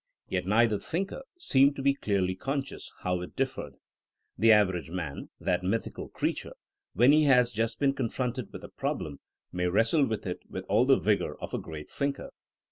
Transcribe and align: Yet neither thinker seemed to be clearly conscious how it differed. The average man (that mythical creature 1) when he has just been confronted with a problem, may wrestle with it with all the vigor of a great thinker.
Yet 0.27 0.47
neither 0.47 0.79
thinker 0.79 1.21
seemed 1.37 1.75
to 1.75 1.83
be 1.83 1.93
clearly 1.93 2.33
conscious 2.33 2.91
how 3.01 3.21
it 3.21 3.35
differed. 3.35 3.73
The 4.35 4.51
average 4.51 4.89
man 4.89 5.29
(that 5.39 5.61
mythical 5.61 6.09
creature 6.09 6.53
1) 6.93 7.03
when 7.03 7.11
he 7.11 7.25
has 7.25 7.51
just 7.53 7.77
been 7.77 7.93
confronted 7.93 8.51
with 8.51 8.63
a 8.63 8.69
problem, 8.69 9.19
may 9.51 9.67
wrestle 9.67 10.07
with 10.07 10.25
it 10.25 10.39
with 10.49 10.65
all 10.67 10.85
the 10.87 10.97
vigor 10.97 11.39
of 11.39 11.53
a 11.53 11.59
great 11.59 11.87
thinker. 11.87 12.31